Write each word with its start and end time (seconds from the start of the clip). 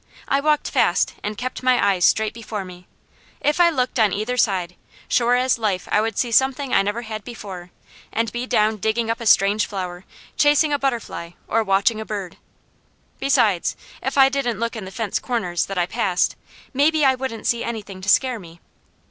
I 0.27 0.39
walked 0.39 0.67
fast 0.71 1.13
and 1.21 1.37
kept 1.37 1.61
my 1.61 1.89
eyes 1.91 2.05
straight 2.05 2.33
before 2.33 2.65
me. 2.65 2.87
If 3.39 3.59
I 3.59 3.69
looked 3.69 3.99
on 3.99 4.11
either 4.11 4.35
side, 4.35 4.75
sure 5.07 5.35
as 5.35 5.59
life 5.59 5.87
I 5.91 6.01
would 6.01 6.17
see 6.17 6.31
something 6.31 6.73
I 6.73 6.81
never 6.81 7.03
had 7.03 7.23
before, 7.23 7.69
and 8.11 8.31
be 8.31 8.47
down 8.47 8.77
digging 8.77 9.11
up 9.11 9.21
a 9.21 9.27
strange 9.27 9.67
flower, 9.67 10.03
chasing 10.37 10.73
a 10.73 10.79
butterfly, 10.79 11.33
or 11.47 11.63
watching 11.63 12.01
a 12.01 12.05
bird. 12.05 12.37
Besides, 13.19 13.75
if 14.01 14.17
I 14.17 14.27
didn't 14.27 14.59
look 14.59 14.75
in 14.75 14.85
the 14.85 14.91
fence 14.91 15.19
corners 15.19 15.67
that 15.67 15.77
I 15.77 15.85
passed, 15.85 16.35
maybe 16.73 17.05
I 17.05 17.13
wouldn't 17.13 17.45
see 17.45 17.63
anything 17.63 18.01
to 18.01 18.09
scare 18.09 18.39
me. 18.39 18.59